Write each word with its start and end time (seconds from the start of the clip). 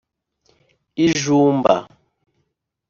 Ijumba 1.05 1.75